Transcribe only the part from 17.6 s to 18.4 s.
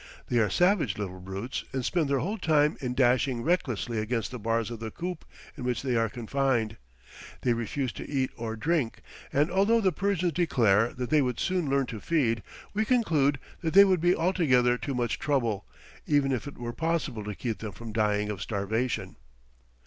from dying